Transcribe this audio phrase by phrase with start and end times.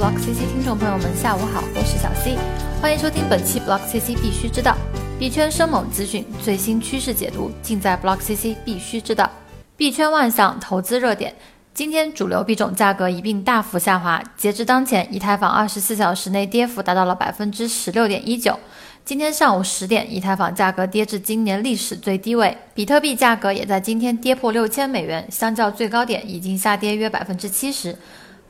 [0.00, 2.38] Block CC 听众朋友们，下午好，我是小 C，
[2.80, 4.74] 欢迎收听本期 Block CC 必须知道
[5.18, 9.30] 币圈生猛资讯、最新趋势解读，尽在 Block CC 必须知道。
[9.76, 11.34] 币圈万象投资热点，
[11.74, 18.58] 今天主流币种价格一并大幅下滑，截至当前，以太坊二十四小时内跌幅达到了百分之十六点一九。
[19.04, 27.94] 今天上午十点，以太坊价格跌至今年历史最低位，比特币价格也在今天跌破六千美元，相较最高点已经下跌约百分之七十。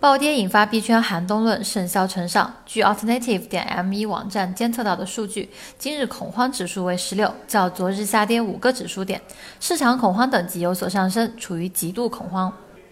[0.01, 2.51] 暴跌引发币圈寒冬论甚嚣尘上。
[2.65, 9.21] 据 Alternative 点 me 网站监测到的数据，今日恐慌指数为十六，较昨日下跌五个指数点，
[9.61, 12.51] 市场恐慌等级有所上升，处于极度恐慌。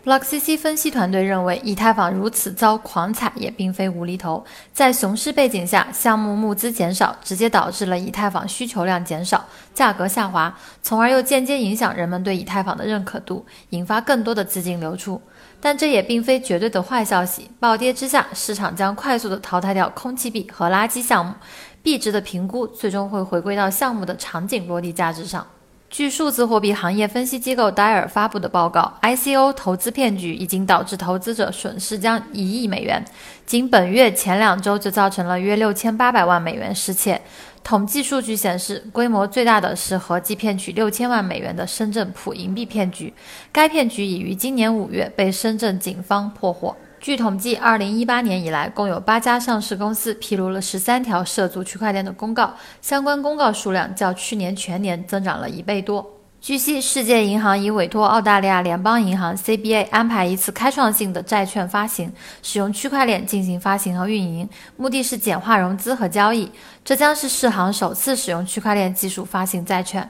[0.08, 4.42] BlockCC 分析团队认为，以太坊如此遭狂踩也并非无厘头。
[4.72, 9.44] 在熊市背景下，项目募资减少，直接导致了以太坊需求量减少，
[9.74, 15.20] 价格下滑，从而又间接影响人们对以太坊的认可度，引发更多的资金流出。
[15.60, 17.50] 但这也并非绝对的坏消息。
[17.60, 21.34] 暴跌之下，市场将快速的淘汰掉空气币和垃圾项目，
[21.82, 25.46] 币值的评估最终会回归到项目的场景落地价值上。
[25.90, 33.02] 据数字货币行业分析机构戴尔发布的报告，ICO 投资骗局已经导致投资者损失将一亿美元，
[33.46, 37.20] 仅本月前两周就造成了约六千八百万美元失窃。
[37.64, 43.12] 统计数据显示，规模最大的是合计骗取六千万美元的深圳普银币骗局，
[43.50, 46.76] 该骗局已于今年五月被深圳警方破获。
[47.00, 56.04] 据统计，二零一八年以来，共有八家上市公司披露了十三条涉足区块链的公告，相关公告数量较去年全年增长了一倍多。
[56.40, 66.50] 据悉，世界银行已委托澳大利亚联邦银行 （CBA） 安排一次开创性的债券发行，使用区块链进行发行和运营，目的是简化融资和交易。
[66.84, 70.08] 这将是世行首次使用区块链技术发行债券。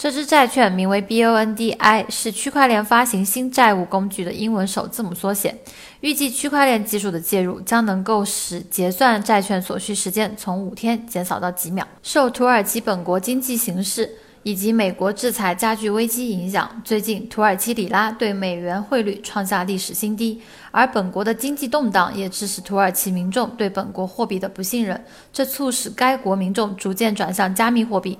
[0.00, 5.54] 这支债券名为 BONDI，是区块链发行新债务工具的英文首字母缩写。
[6.00, 11.86] 预计区块链技术的介入将能够使结算债券所需时间从五天减少到几秒。
[12.02, 14.10] 受土耳其本国经济形势
[14.42, 20.40] 以及美国制裁加剧危机影响，最近土耳其里拉对美元汇率创下历史新低，
[20.70, 28.18] 而本国的经济动荡也致使土耳其民众对本国货币的不信任，这促使该国民众逐渐转向加密货币。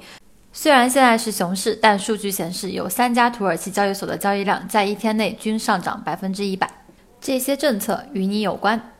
[0.52, 6.68] 虽然现在是熊市，但数据显示有三家土耳其交易所的交易量在一天内均上涨百分之一百。
[7.20, 8.92] 这些政策与你有关。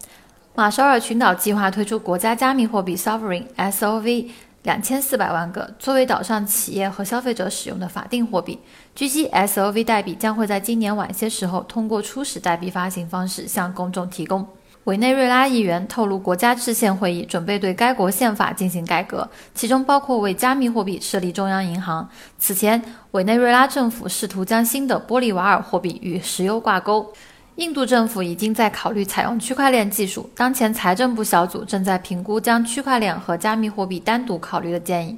[0.55, 4.31] 马绍尔群岛计划推出国家加密货币 Sovereign SOV
[4.63, 8.61] 两千四百万个，作为岛上企业和消费者使用的法定货币。
[8.95, 14.47] 据悉，SOV 代币将会在今年晚些时候通过初始代币发行方式向公众提供。
[14.91, 22.09] 委内瑞拉议员透露，国家制宪会议准备对该国宪法进行改革，其中包括为加密货币设立中央银行。
[22.41, 27.13] 此前，委内瑞拉政府试图将新的玻利瓦尔货币与石油挂钩。
[27.55, 35.17] 印度政府已经在考虑采用区块链技术，当前财政部小组正在评估将区块链和加密货币单独考虑的建议。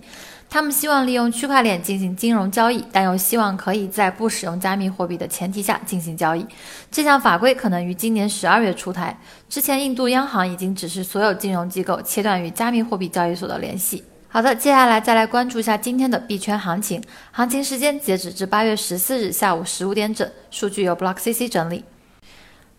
[0.52, 6.46] 他们希望利用区块链进行金融交易，但又希望可以在不使用加密货币的前提下进行交易。
[6.90, 9.18] 这项法规可能于今年十二月出台。
[9.48, 14.04] 之前，印度央行已经指示所有金融机构切断与加密货币交易所的联系。
[14.28, 17.02] 好的，接下来再来关注一下今天的币圈行情。
[17.30, 21.82] 行情时间截止至八月十四日下午十五点整，数据由 BlockCC 整理。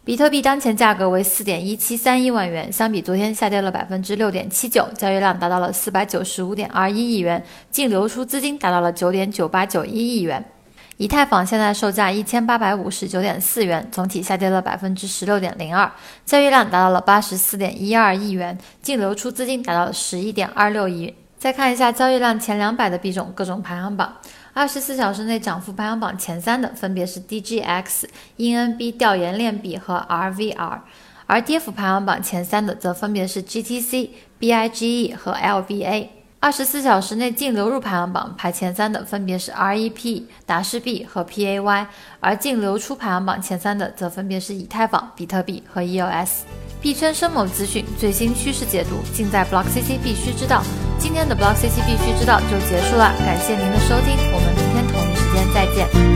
[0.05, 7.41] 比特币当前价格为四点一七三一万元，相比昨天下跌了百分之六点七九，交易量达到了四百九十五点二一亿元，
[7.71, 10.43] 净流出资金达到了九点九八九一亿元。
[10.97, 15.89] 以太坊现在售价一千八百五十九点四元，总体下跌了百分之十六点零二，
[16.25, 21.15] 交易量达到了八十四点一二亿元，净流出资金达到了十一点二六亿。
[21.39, 24.17] 再看一下交易量前两百的币种各种排行榜。
[24.55, 28.03] 二十四小时内涨幅排行榜前三的分别是 DGX、
[28.37, 30.79] ENB 调研链币和 RVR，
[31.25, 34.09] 而跌幅排行榜前三的则分别是 GTC、
[34.39, 36.07] BIGE 和 LVA。
[36.39, 41.87] 二十四小时内净流入排行榜排前三的分别是 REP、达氏币和 PAY，
[42.19, 46.41] 而净流出排行榜前三的则分别是以太坊、比特币和 EOS。
[46.79, 50.61] 币圈生猛资讯、最新趋势解读，尽在 Block CC 必须知道。
[50.99, 56.12] 今天的 Block CC 必须知道就结束了，感谢您的收听，我们明天同一时间再见。